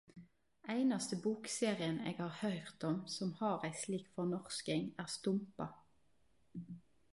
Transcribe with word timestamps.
Einaste 0.75 1.17
bokserien 1.25 1.99
eg 2.11 2.21
har 2.21 2.39
høyrt 2.39 2.87
om 2.89 2.97
som 3.17 3.35
har 3.43 3.67
ei 3.71 3.77
slik 3.83 4.09
fornorsking 4.17 4.91
er 5.05 5.15
Stompa.. 5.19 5.71